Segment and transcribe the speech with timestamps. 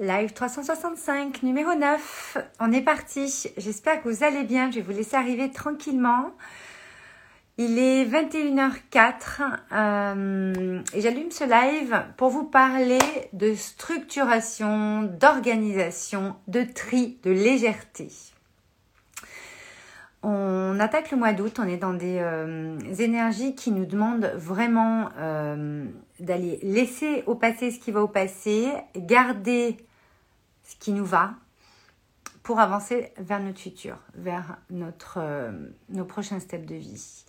[0.00, 2.38] live 365, numéro 9.
[2.60, 3.50] On est parti.
[3.56, 4.70] J'espère que vous allez bien.
[4.70, 6.30] Je vais vous laisser arriver tranquillement.
[7.56, 13.00] Il est 21h04 euh, et j'allume ce live pour vous parler
[13.32, 18.08] de structuration, d'organisation, de tri, de légèreté.
[20.22, 25.10] On attaque le mois d'août, on est dans des euh, énergies qui nous demandent vraiment
[25.16, 25.86] euh,
[26.18, 29.76] d'aller laisser au passé ce qui va au passé, garder
[30.64, 31.34] ce qui nous va
[32.42, 35.52] pour avancer vers notre futur, vers notre, euh,
[35.90, 37.24] nos prochains steps de vie.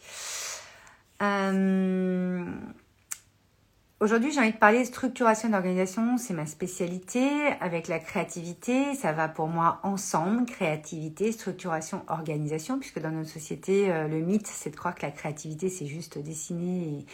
[4.01, 7.29] Aujourd'hui, j'ai envie de parler de structuration d'organisation, c'est ma spécialité.
[7.59, 13.91] Avec la créativité, ça va pour moi ensemble, créativité, structuration, organisation, puisque dans notre société,
[13.91, 17.05] euh, le mythe, c'est de croire que la créativité, c'est juste dessiner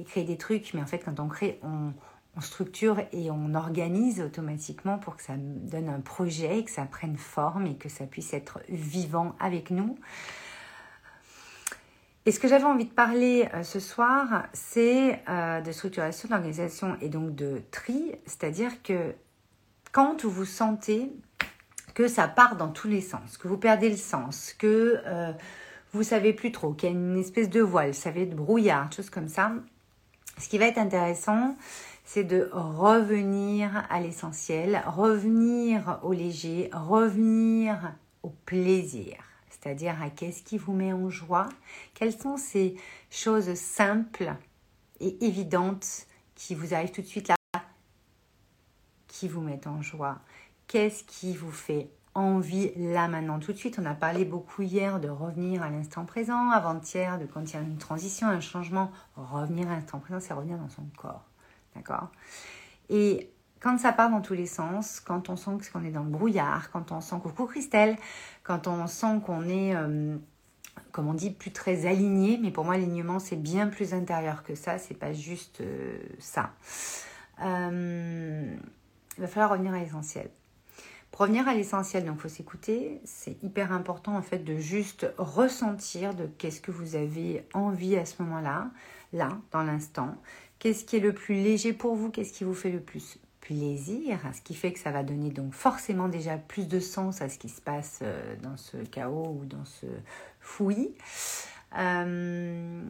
[0.00, 0.74] et, créer des trucs.
[0.74, 1.92] Mais en fait, quand on crée, on,
[2.36, 7.18] on, structure et on organise automatiquement pour que ça donne un projet, que ça prenne
[7.18, 9.96] forme et que ça puisse être vivant avec nous.
[12.24, 16.96] Et ce que j'avais envie de parler euh, ce soir, c'est euh, de structuration d'organisation
[17.00, 19.12] et donc de tri, c'est-à-dire que
[19.90, 21.10] quand vous sentez
[21.94, 25.32] que ça part dans tous les sens, que vous perdez le sens, que euh,
[25.92, 28.90] vous savez plus trop, qu'il y a une espèce de voile, vous savez, de brouillard,
[28.92, 29.52] choses comme ça,
[30.38, 31.56] ce qui va être intéressant,
[32.04, 39.31] c'est de revenir à l'essentiel, revenir au léger, revenir au plaisir
[39.62, 41.48] c'est-à-dire à, qu'est-ce qui vous met en joie,
[41.94, 42.76] quelles sont ces
[43.10, 44.34] choses simples
[45.00, 47.36] et évidentes qui vous arrivent tout de suite là,
[49.06, 50.18] qui vous mettent en joie,
[50.66, 53.38] qu'est-ce qui vous fait envie là maintenant?
[53.38, 53.78] Tout de suite.
[53.78, 57.56] On a parlé beaucoup hier de revenir à l'instant présent, avant-hier de quand il y
[57.56, 61.24] a une transition, un changement, revenir à l'instant présent, c'est revenir dans son corps.
[61.74, 62.08] D'accord?
[62.90, 63.31] Et
[63.62, 66.70] quand ça part dans tous les sens, quand on sent qu'on est dans le brouillard,
[66.72, 67.96] quand on sent coucou Christelle,
[68.42, 70.16] quand on sent qu'on est, euh,
[70.90, 74.56] comme on dit, plus très aligné, mais pour moi l'alignement c'est bien plus intérieur que
[74.56, 76.50] ça, c'est pas juste euh, ça.
[77.40, 78.52] Euh,
[79.16, 80.28] il va falloir revenir à l'essentiel.
[81.12, 86.14] Pour revenir à l'essentiel, donc faut s'écouter, c'est hyper important en fait de juste ressentir
[86.14, 88.70] de qu'est-ce que vous avez envie à ce moment-là,
[89.12, 90.16] là, dans l'instant.
[90.58, 93.20] Qu'est-ce qui est le plus léger pour vous Qu'est-ce qui vous fait le plus
[93.52, 97.28] plaisir, ce qui fait que ça va donner donc forcément déjà plus de sens à
[97.28, 99.86] ce qui se passe euh, dans ce chaos ou dans ce
[100.40, 100.94] fouillis.
[101.78, 102.82] Euh,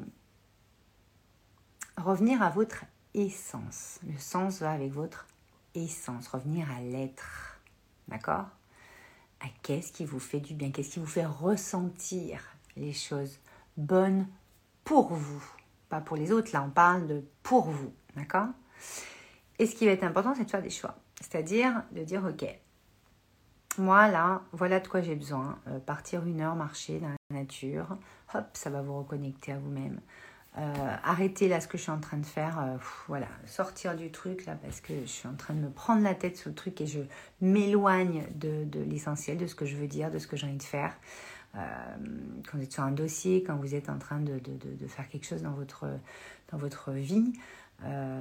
[1.97, 2.85] revenir à votre
[3.15, 3.99] essence.
[4.07, 5.27] Le sens va avec votre
[5.75, 6.29] essence.
[6.29, 7.61] Revenir à l'être.
[8.09, 8.47] D'accord?
[9.41, 10.71] À qu'est-ce qui vous fait du bien?
[10.71, 12.41] Qu'est-ce qui vous fait ressentir
[12.77, 13.39] les choses
[13.77, 14.29] bonnes
[14.85, 15.45] pour vous?
[15.89, 17.93] Pas pour les autres, là on parle de pour vous.
[18.15, 18.49] D'accord?
[19.59, 20.97] Et ce qui va être important, c'est de faire des choix.
[21.21, 22.45] C'est-à-dire de dire, ok,
[23.79, 25.59] moi là, voilà de quoi j'ai besoin.
[25.69, 27.97] Euh, partir une heure, marcher dans la nature,
[28.35, 30.01] hop, ça va vous reconnecter à vous-même.
[30.59, 32.77] Euh, arrêter là ce que je suis en train de faire, euh,
[33.09, 36.15] voilà, sortir du truc là parce que je suis en train de me prendre la
[36.15, 37.01] tête sur le truc et je
[37.41, 40.63] m'éloigne de, l'essentiel, de ce que je veux dire, de ce que j'ai envie de
[40.63, 40.95] faire.
[41.55, 44.41] quand vous êtes sur un dossier, quand vous êtes en train de,
[44.89, 45.53] faire quelque chose dans
[46.59, 47.33] votre vie,
[47.85, 48.21] euh,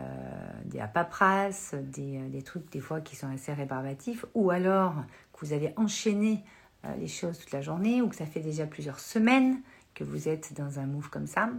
[0.66, 4.96] des paperasses, des, euh, des, trucs des fois qui sont assez rébarbatifs, ou alors
[5.34, 6.44] que vous avez enchaîné
[6.86, 9.62] euh, les choses toute la journée, ou que ça fait déjà plusieurs semaines
[9.94, 11.50] que vous êtes dans un move comme ça.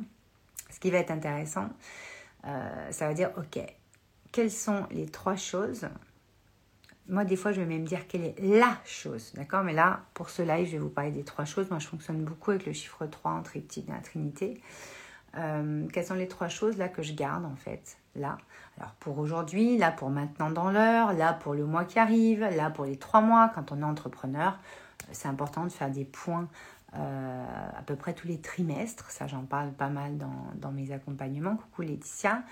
[0.71, 1.69] Ce qui va être intéressant,
[2.43, 3.61] ça va dire, ok,
[4.33, 5.87] quelles sont les trois choses?
[7.09, 9.63] Moi, des fois, je vais même dire quelle est la chose, d'accord?
[9.63, 11.69] Mais là, pour ce live, je vais vous parler des trois choses.
[11.69, 14.61] Moi, je fonctionne beaucoup avec le chiffre 3 en triptyque dans la Trinité.
[15.39, 18.37] Euh, quelles sont les trois choses là que je garde en fait là?
[18.79, 22.71] Alors pour aujourd'hui, là pour maintenant dans l'heure, là pour le mois qui arrive, là
[22.71, 26.49] pour les trois mois quand on est entrepreneur, euh, c'est important de faire des points
[26.95, 27.47] euh,
[27.79, 29.11] à peu près tous les trimestres.
[29.11, 31.57] Ça j'en parle pas mal dans, mes accompagnements.
[31.57, 32.43] Coucou Laetitia.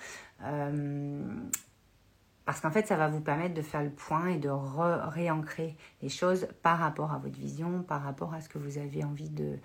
[2.46, 6.08] parce qu'en fait, ça va vous permettre de faire le point et de réancrer les
[6.08, 9.58] choses par rapport à votre vision, par rapport à ce que vous avez envie de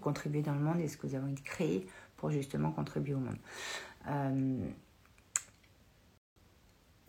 [0.00, 1.86] contribuer dans le monde et ce que vous avez envie de créer
[2.30, 3.38] justement contribuer au monde.
[4.08, 4.68] Euh,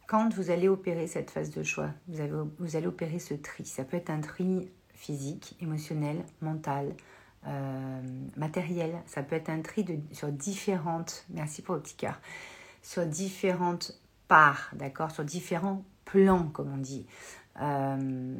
[0.07, 3.65] quand vous allez opérer cette phase de choix, vous, allez opérer ce tri.
[3.65, 6.93] Ça peut être un tri physique, émotionnel, mental,
[7.47, 8.01] euh,
[8.37, 8.95] matériel.
[9.05, 12.19] Ça peut être un tri de, sur différentes, merci pour le petit cœur,
[12.81, 17.07] sur différentes parts, d'accord, sur différents plans, comme on dit.
[17.61, 18.35] Euh,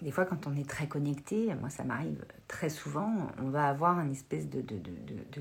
[0.00, 3.98] des fois, quand on est très connecté, moi ça m'arrive très souvent, on va avoir
[3.98, 4.62] une espèce de,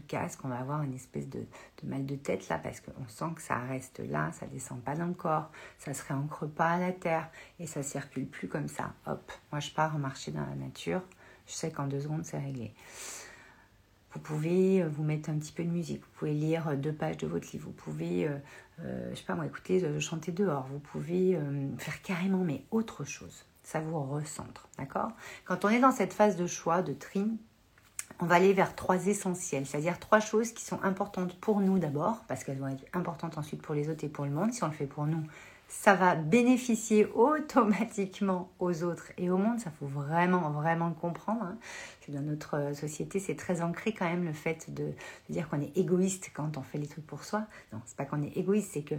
[0.08, 1.46] casque, on va avoir une espèce de,
[1.84, 5.06] mal de tête là, parce qu'on sent que ça reste là, ça descend pas dans
[5.06, 8.94] le corps, ça se réancre pas à la terre, et ça circule plus comme ça.
[9.06, 11.02] Hop, moi je pars marcher dans la nature,
[11.46, 12.74] je sais qu'en deux secondes c'est réglé.
[14.14, 17.28] Vous pouvez vous mettre un petit peu de musique, vous pouvez lire deux pages de
[17.28, 18.38] votre livre, vous pouvez, euh,
[18.80, 21.38] euh, je sais pas moi, écouter, euh, chanter dehors, vous pouvez
[21.78, 25.12] faire carrément mais autre chose ça vous recentre, d'accord?
[25.44, 27.30] Quand on est dans cette phase de choix, de tri,
[28.22, 32.24] on va aller vers trois essentiels, c'est-à-dire trois choses qui sont importantes pour nous d'abord,
[32.30, 34.54] parce qu'elles vont être importantes ensuite pour les autres et pour le monde.
[34.54, 35.22] Si on le fait pour nous,
[35.68, 39.60] ça va bénéficier automatiquement aux autres et au monde.
[39.60, 41.44] Ça faut vraiment, vraiment le comprendre.
[41.44, 41.58] Hein.
[42.08, 44.94] Dans notre euh, société, c'est très ancré quand même le fait de,
[45.30, 47.44] dire qu'on est égoïste quand on fait les trucs pour soi.
[47.74, 48.96] Non, c'est pas qu'on est égoïste, c'est que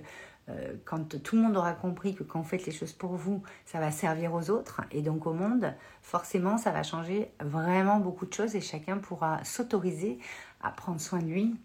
[0.85, 3.81] quand tout le monde aura compris que quand vous faites les choses pour vous, ça
[3.81, 8.33] va servir aux autres et donc au monde, forcément, ça va changer vraiment beaucoup de
[8.33, 10.19] choses et chacun pourra s'autoriser
[10.62, 11.56] à prendre soin de lui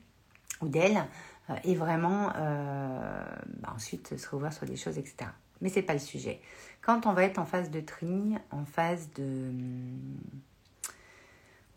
[0.62, 1.06] ou d'elle
[1.50, 3.24] euh, et vraiment euh,
[3.60, 5.30] bah, ensuite se rouvrir sur des choses, etc.
[5.62, 6.42] Mais c'est pas le sujet.
[6.82, 10.18] Quand on va être en phase de tri, en phase de hum,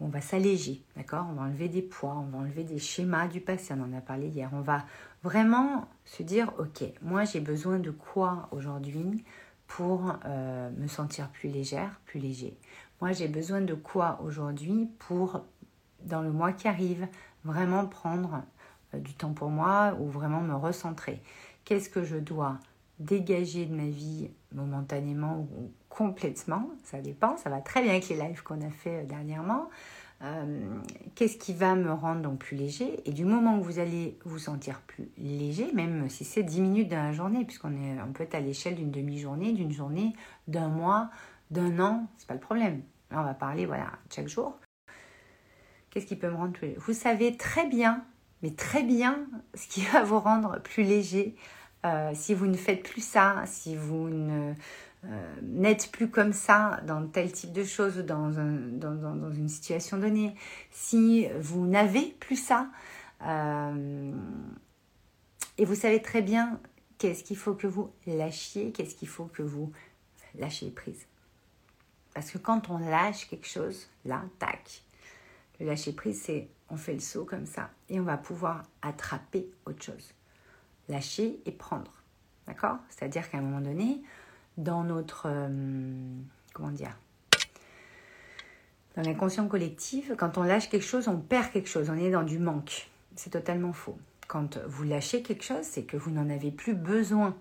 [0.00, 1.26] on va s'alléger, d'accord?
[1.30, 4.00] On va enlever des poids, on va enlever des schémas du passé, on en a
[4.00, 4.50] parlé hier.
[4.52, 4.84] On va
[5.22, 9.24] vraiment se dire, ok, moi j'ai besoin de quoi aujourd'hui
[9.66, 12.56] pour euh, me sentir plus légère, plus léger?
[13.00, 15.44] Moi j'ai besoin de quoi aujourd'hui pour,
[16.04, 17.08] dans le mois qui arrive,
[17.44, 18.42] vraiment prendre
[18.94, 21.22] euh, du temps pour moi ou vraiment me recentrer?
[21.64, 22.58] Qu'est-ce que je dois
[22.98, 25.48] dégager de ma vie momentanément
[25.96, 29.70] complètement Ça dépend, ça va très bien avec les lives qu'on a fait euh, dernièrement.
[30.22, 30.78] Euh,
[31.14, 33.00] qu'est-ce qui va me rendre donc plus léger?
[33.04, 36.88] Et du moment où vous allez vous sentir plus léger, même si c'est 10 minutes
[36.88, 40.14] dans la journée, puisqu'on est, on peut être à l'échelle d'une demi-journée, d'une journée,
[40.48, 41.10] d'un mois,
[41.50, 42.82] d'un an, c'est pas le problème.
[43.10, 44.58] Là, on va parler, voilà, chaque jour.
[45.90, 46.80] Qu'est-ce qui peut me rendre plus léger?
[46.80, 48.04] Vous savez très bien
[48.42, 51.34] mais très bien ce qui va vous rendre plus léger.
[51.84, 54.54] Euh, si vous ne faites plus ça, si vous ne,
[55.42, 60.34] n'êtes plus comme ça dans tel type de choses, dans, dans, une situation donnée,
[60.70, 62.68] si vous n'avez plus ça,
[63.22, 64.12] euh,
[65.58, 66.60] et vous savez très bien
[66.98, 69.72] qu'est-ce qu'il faut que vous lâchiez, qu'est-ce qu'il faut que vous
[70.38, 71.06] lâchiez prise.
[72.14, 74.82] Parce que quand on lâche quelque chose, là, tac,
[75.60, 79.48] le lâcher prise, c'est on fait le saut comme ça et on va pouvoir attraper
[79.66, 80.12] autre chose.
[80.88, 81.92] Lâcher et prendre.
[82.46, 82.78] D'accord?
[82.88, 84.02] C'est-à-dire qu'à un moment donné,
[84.56, 85.26] dans notre.
[85.26, 85.48] Euh,
[86.52, 86.96] comment dire
[88.96, 91.90] Dans l'inconscient collectif, quand on lâche quelque chose, on perd quelque chose.
[91.90, 92.88] On est dans du manque.
[93.14, 93.98] C'est totalement faux.
[94.28, 97.36] Quand vous lâchez quelque chose, c'est que vous n'en avez plus besoin.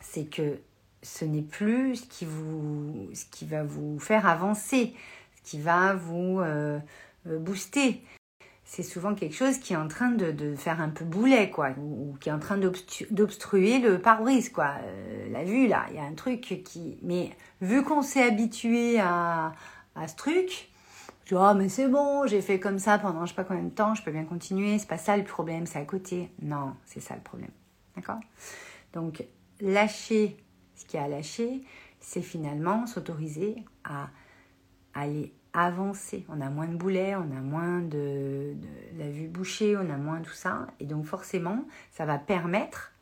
[0.00, 0.58] C'est que
[1.02, 4.94] ce n'est plus ce qui, vous, ce qui va vous faire avancer,
[5.36, 6.78] ce qui va vous euh,
[7.26, 8.02] euh, booster
[8.74, 12.16] c'est souvent quelque chose qui est en train de, faire un peu boulet, quoi, ou,
[12.18, 14.76] qui est en train d'obstruer le pare-brise, quoi.
[14.82, 16.96] Euh, la vue, là, il y a un truc qui...
[17.02, 19.52] Mais vu qu'on s'est habitué à,
[20.06, 20.70] ce truc,
[21.26, 23.62] je dis, oh, mais c'est bon, j'ai fait comme ça pendant je sais pas combien
[23.62, 26.30] de temps, je peux bien continuer, c'est pas ça le problème, c'est à côté.
[26.40, 27.50] Non, c'est ça le problème.
[27.94, 28.20] D'accord?
[28.94, 29.22] Donc,
[29.60, 30.34] lâcher
[30.76, 31.62] ce qu'il y a à lâcher,
[32.00, 34.08] c'est finalement s'autoriser à
[34.94, 36.24] aller avancer.
[36.28, 38.54] On a moins de boulets, on a moins de,
[38.98, 40.66] la vue bouchée, on a moins tout ça.
[40.80, 42.92] Et donc forcément, ça va permettre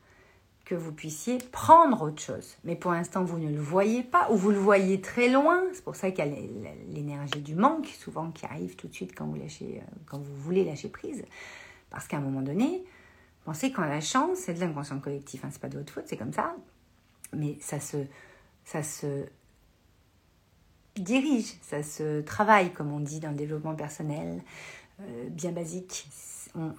[0.65, 2.57] que vous puissiez prendre autre chose.
[2.63, 5.61] Mais pour l'instant, vous ne le voyez pas ou vous le voyez très loin.
[5.73, 6.31] C'est pour ça qu'il y a
[6.89, 10.35] l'énergie du manque, souvent qui arrive tout de suite quand vous, lâchez, euh, quand vous
[10.35, 11.25] voulez lâcher prise.
[11.89, 12.83] Parce qu'à un moment donné,
[13.43, 15.43] pensez qu'en lâchant, c'est de l'inconscient collectif.
[15.43, 16.55] Hein, c'est pas de votre faute, c'est comme ça.
[17.33, 17.97] Mais ça se,
[18.63, 19.25] ça se
[20.97, 24.41] dirige, ça se travaille, comme on dit dans le développement personnel,
[25.01, 26.07] euh, bien basique.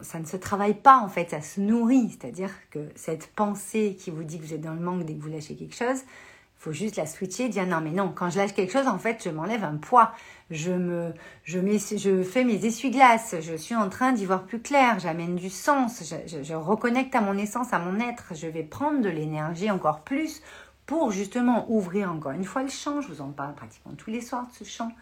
[0.03, 2.11] ça ne se travaille pas en fait, ça se nourrit.
[2.11, 5.21] C'est-à-dire que cette pensée qui vous dit que vous êtes dans le manque dès que
[5.21, 8.39] vous lâchez quelque chose, il faut juste la switcher, dire non mais non, quand je
[8.39, 10.13] lâche quelque chose, en fait, je m'enlève un poids.
[10.51, 14.61] Je me, je, mets, je fais mes essuie-glaces, je suis en train d'y voir plus
[14.61, 18.63] clair, j'amène du sens, je, je reconnecte à mon essence, à mon être, je vais
[18.63, 20.43] prendre de l'énergie encore plus
[20.87, 23.01] pour justement ouvrir encore une fois le champ.
[23.01, 24.93] Je vous en parle pratiquement tous les soirs de ce champ.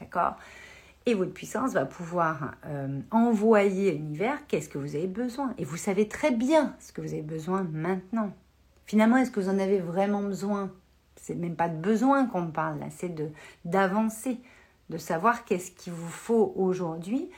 [0.00, 0.36] D'accord?
[1.06, 5.54] Et votre puissance va pouvoir euh, envoyer à l'univers qu'est-ce que vous avez besoin?
[5.56, 8.32] Et vous savez très bien ce que vous avez besoin maintenant.
[8.84, 10.70] Finalement, est-ce que vous en avez vraiment besoin?
[11.16, 13.30] C'est même pas de besoin qu'on parle là, c'est de
[13.64, 14.38] d'avancer,
[14.88, 17.30] de savoir qu'est-ce qu'il vous faut aujourd'hui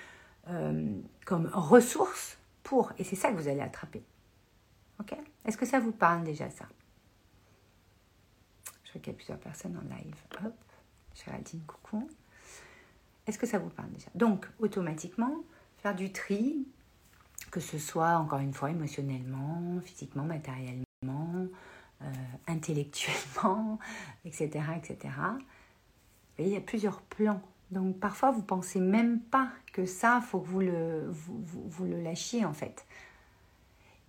[0.49, 0.93] euh,
[1.25, 2.93] comme ressource pour.
[2.99, 4.03] Et c'est ça que vous allez attraper.
[5.01, 5.15] Ok?
[5.45, 6.67] Est-ce que ça vous parle déjà ça?
[8.91, 10.17] Je vois qu'il y a plusieurs personnes en live.
[10.45, 10.55] Hop.
[11.15, 12.09] Géraldine, coucou.
[13.27, 14.09] Est-ce que ça vous parle déjà?
[14.17, 15.37] Donc, automatiquement,
[15.79, 16.67] faire du tri,
[17.53, 21.47] que ce soit, encore une fois, émotionnellement, physiquement, matériellement,
[22.03, 22.07] euh,
[22.49, 23.79] intellectuellement,
[24.25, 25.15] etc., etc.
[26.39, 27.41] Et il y a plusieurs plans.
[27.71, 32.45] Donc, parfois, vous pensez même pas que ça, faut que vous le, vous, le lâchiez,
[32.45, 32.85] en fait.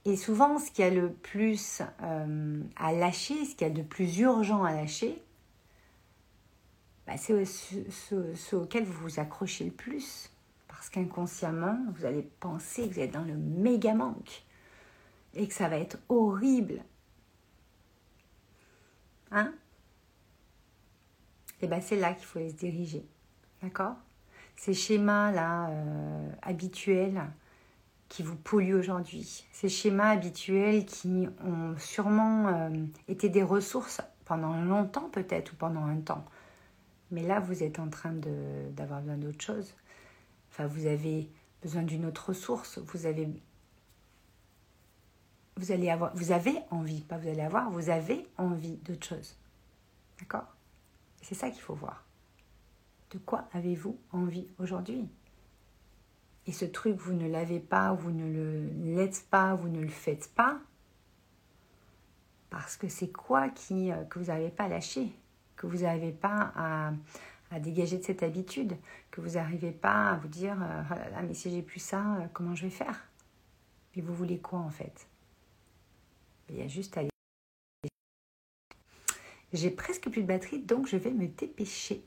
[0.05, 4.19] Et souvent, ce qui a le plus euh, à lâcher, ce qui a de plus
[4.19, 5.21] urgent à lâcher,
[7.05, 10.31] bah, c'est ce, auquel vous vous accrochez le plus.
[10.67, 14.43] Parce qu'inconsciemment, vous allez penser que vous êtes dans le méga manque
[15.35, 16.83] et que ça va être horrible.
[19.31, 19.53] Hein?
[21.61, 23.05] Et bien c'est là qu'il faut se diriger.
[23.61, 23.95] D'accord?
[24.55, 27.21] Ces schémas-là euh, habituels
[28.11, 32.69] qui vous polluent aujourd'hui, ces schémas habituels qui ont sûrement euh,
[33.07, 36.25] été des ressources pendant longtemps peut-être ou pendant un temps.
[37.11, 38.11] Mais là, vous êtes en train
[38.71, 39.73] d'avoir besoin d'autre chose.
[40.49, 41.29] Enfin, vous avez
[41.61, 42.79] besoin d'une autre ressource.
[42.79, 43.29] Vous avez,
[45.55, 49.37] vous allez avoir, vous avez envie, pas vous allez avoir, vous avez envie d'autre chose.
[50.19, 50.53] D'accord?
[51.21, 52.03] C'est ça qu'il faut voir.
[53.11, 55.07] De quoi avez-vous envie aujourd'hui?
[56.51, 59.87] Et ce truc, vous ne l'avez pas, vous ne le l'êtes pas, vous ne le
[59.87, 60.59] faites pas,
[62.49, 65.13] parce que c'est quoi qui, euh, que vous n'avez pas lâché
[65.55, 68.75] que vous n'arrivez pas à, dégager de cette habitude,
[69.11, 72.17] que vous n'arrivez pas à vous dire oh là là, mais si j'ai plus ça,
[72.17, 73.07] euh, comment je vais faire?
[73.95, 75.07] Et vous voulez quoi en fait?
[76.49, 77.03] Il y a juste à.
[79.53, 82.03] J'ai presque plus de batterie, donc je vais me dépêcher.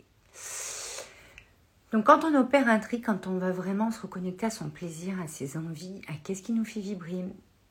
[1.94, 5.14] Donc quand on opère un tri, quand on va vraiment se reconnecter à son plaisir,
[5.22, 7.24] à ses envies, à qu'est-ce qui nous fait vibrer,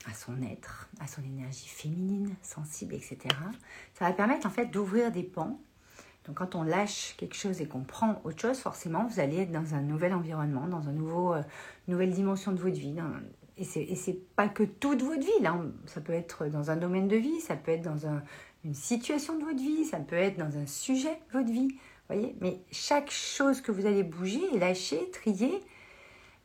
[0.10, 3.18] à son être, à son énergie féminine, sensible, etc.,
[3.94, 5.60] ça va permettre en fait d'ouvrir des pans
[6.26, 9.52] donc quand on lâche quelque chose et qu'on prend autre chose, forcément, vous allez être
[9.52, 11.42] dans un nouvel environnement, dans une nouveau, euh,
[11.90, 12.96] nouvelle dimension de votre vie.
[13.58, 15.50] Et ce n'est pas que toute votre vie.
[15.86, 18.08] Ça peut être dans un domaine de vie, ça peut être dans
[18.64, 21.76] une situation de votre vie, ça peut être dans un sujet de votre vie.
[22.10, 25.62] Voyez Mais chaque chose que vous allez bouger lâcher, trier,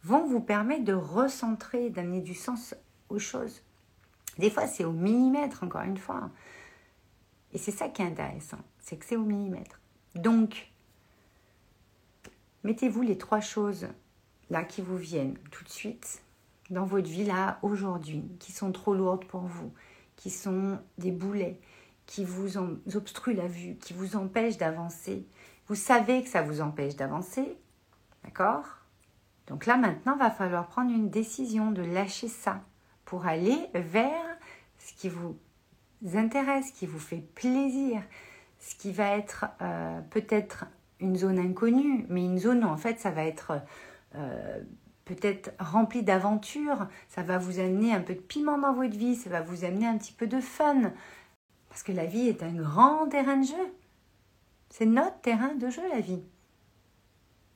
[0.04, 2.74] vont vous permettre de recentrer, d'amener du sens
[3.08, 3.62] aux choses.
[4.38, 6.30] Des fois, c'est au millimètre, encore une fois.
[7.52, 9.80] Et c'est ça qui est intéressant c'est que c'est au millimètre.
[10.14, 10.70] Donc,
[12.64, 13.86] mettez-vous les trois choses
[14.48, 16.22] là qui vous viennent tout de suite
[16.70, 19.72] dans votre vie là aujourd'hui, qui sont trop lourdes pour vous,
[20.16, 21.60] qui sont des boulets,
[22.06, 22.56] qui vous
[22.94, 25.26] obstruent la vue, qui vous empêchent d'avancer.
[25.68, 27.58] Vous savez que ça vous empêche d'avancer,
[28.24, 28.64] d'accord?
[29.48, 32.62] Donc là maintenant, va falloir prendre une décision de lâcher ça
[33.04, 34.38] pour aller vers
[34.78, 35.36] ce qui vous
[36.14, 38.02] intéresse, qui vous fait plaisir,
[38.58, 40.66] ce qui va être euh, peut-être
[41.00, 43.60] une zone inconnue, mais une zone où en fait ça va être
[44.14, 44.60] euh,
[45.04, 49.30] peut-être rempli d'aventures, ça va vous amener un peu de piment dans votre vie, ça
[49.30, 50.92] va vous amener un petit peu de fun.
[51.68, 53.72] Parce que la vie est un grand terrain de jeu.
[54.70, 56.22] C'est notre terrain de jeu, la vie.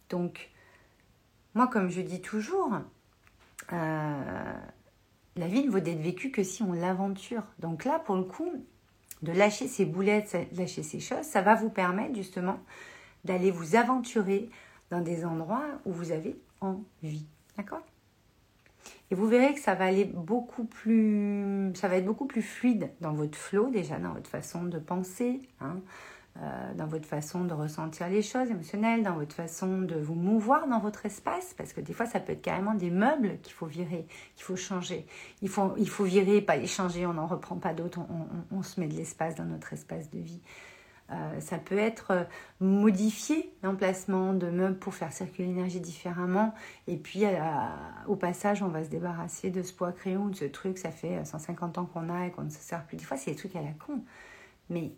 [0.09, 0.51] Donc,
[1.55, 2.73] moi, comme je dis toujours,
[3.73, 4.55] euh,
[5.37, 7.45] la vie ne vaut d'être vécue que si on l'aventure.
[7.59, 8.51] Donc là, pour le coup,
[9.23, 12.59] de lâcher ces boulettes, lâcher ces choses, ça va vous permettre justement
[13.25, 14.51] d'aller vous aventurer
[14.91, 17.27] dans des endroits où vous avez envie.
[17.57, 17.83] D'accord?
[19.11, 22.91] Et vous verrez que ça va aller beaucoup plus, ça va être beaucoup plus fluide
[23.01, 25.41] dans votre flow déjà, dans votre façon de penser.
[25.61, 25.81] Hein.
[26.41, 30.67] Euh, dans votre façon de ressentir les choses émotionnelles, dans votre façon de vous mouvoir
[30.67, 33.67] dans votre espace, parce que des fois ça peut être carrément des meubles qu'il faut
[33.67, 35.07] virer, qu'il faut changer.
[35.43, 38.01] Il faut, il faut virer, pas les changer, on n'en reprend pas d'autres,
[38.51, 40.41] on, se met de l'espace dans notre espace de vie.
[41.11, 42.25] Euh, ça peut être euh,
[42.61, 46.55] modifier l'emplacement de meubles pour faire circuler l'énergie différemment.
[46.87, 47.25] Et puis,
[48.07, 51.23] au passage, on va se débarrasser de ce poids crayon, de ce truc, ça fait
[51.27, 52.97] 150 ans qu'on a et qu'on ne se sert plus.
[52.97, 54.03] Des fois, c'est des trucs à la con.
[54.71, 54.93] Mais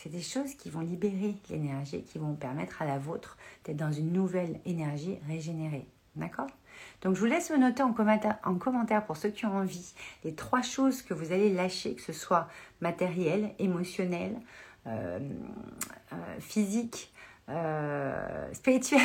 [0.00, 3.90] c'est des choses qui vont libérer l'énergie, qui vont permettre à la vôtre d'être dans
[3.90, 5.88] une nouvelle énergie régénérée.
[6.14, 6.46] D'accord?
[7.02, 9.94] Donc je vous laisse me noter en commentaire, en commentaire pour ceux qui ont envie
[10.22, 12.48] les trois choses que vous allez lâcher, que ce soit
[12.80, 14.36] matériel, émotionnel,
[14.86, 15.18] euh,
[16.12, 17.12] euh, physique,
[17.48, 19.00] euh, spirituel.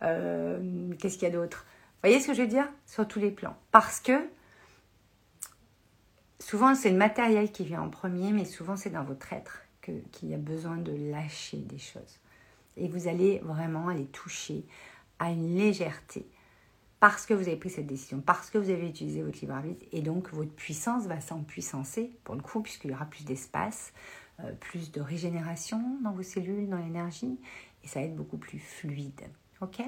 [0.98, 1.66] Qu'est-ce qu'il y a d'autre?
[1.68, 2.68] Vous voyez ce que je veux dire?
[2.86, 3.58] Sur tous les plans.
[3.72, 4.26] Parce que
[6.38, 9.67] souvent c'est le matériel qui vient en premier, mais souvent c'est dans votre être
[10.12, 12.18] qu'il y a besoin de lâcher des choses.
[12.76, 14.64] Et vous allez vraiment aller toucher
[15.18, 16.26] à une légèreté
[17.00, 19.84] parce que vous avez pris cette décision, parce que vous avez utilisé votre libre arbitre,
[19.92, 23.92] et donc votre puissance va s'empuissancer, pour le coup, puisqu'il y aura plus d'espace,
[24.40, 27.38] euh, plus de régénération dans vos cellules, dans l'énergie,
[27.84, 29.22] et ça va être beaucoup plus fluide.
[29.60, 29.80] Ok?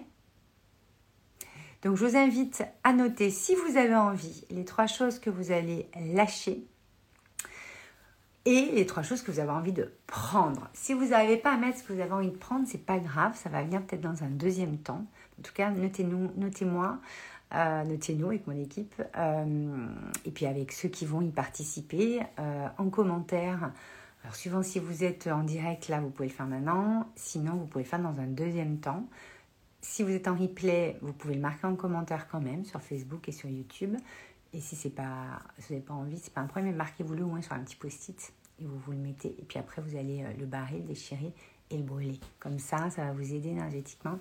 [1.83, 5.50] Donc je vous invite à noter, si vous avez envie, les trois choses que vous
[5.50, 6.64] allez lâcher
[8.47, 10.68] et les trois choses que vous avez envie de prendre.
[10.73, 12.99] Si vous n'arrivez pas à mettre ce que vous avez envie de prendre, c'est pas
[12.99, 15.04] grave, ça va venir peut-être dans un deuxième temps.
[15.38, 16.99] En tout cas, notez-nous, notez-moi,
[17.54, 19.87] euh, notez-nous avec mon équipe euh,
[20.25, 23.73] et puis avec ceux qui vont y participer euh, en commentaire.
[24.23, 27.09] Alors, suivant si vous êtes en direct, là, vous pouvez le faire maintenant.
[27.16, 29.06] Sinon, vous pouvez le faire dans un deuxième temps.
[29.82, 33.28] Si vous êtes en replay, vous pouvez le marquer en commentaire quand même sur Facebook
[33.28, 33.97] et sur YouTube.
[34.52, 37.28] Et si c'est pas, si vous n'avez pas envie, c'est pas un problème, marquez-vous-le au
[37.28, 39.35] moins sur un petit post-it et vous vous le mettez.
[39.38, 41.33] Et puis après, vous allez le barrer, le déchirer
[41.71, 42.19] et le brûler.
[42.40, 44.19] Comme ça, ça va vous aider énergétiquement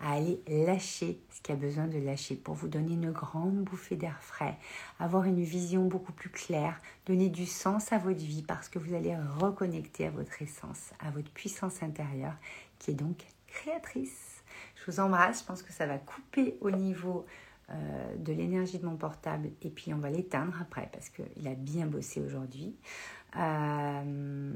[0.00, 3.94] à aller lâcher ce qui a besoin de lâcher pour vous donner une grande bouffée
[3.94, 4.58] d'air frais,
[4.98, 8.94] avoir une vision beaucoup plus claire, donner du sens à votre vie parce que vous
[8.94, 12.34] allez reconnecter à votre essence, à votre puissance intérieure
[12.78, 14.42] qui est donc créatrice.
[14.74, 17.24] Je vous embrasse, je pense que ça va couper au niveau
[17.70, 21.54] euh, de l'énergie de mon portable et puis on va l'éteindre après parce qu'il a
[21.54, 22.76] bien bossé aujourd'hui.
[23.36, 24.52] Euh,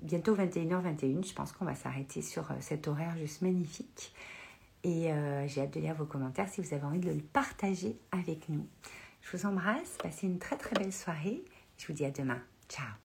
[0.00, 4.14] bientôt 21h21, je pense qu'on va s'arrêter sur euh, cet horaire juste magnifique.
[4.82, 5.10] Et
[5.46, 8.66] j'ai hâte de lire vos commentaires si vous avez envie de le partager avec nous.
[9.20, 11.44] Je vous embrasse, passez une très très belle soirée.
[11.76, 12.40] Je vous dis à demain.
[12.66, 12.90] Ciao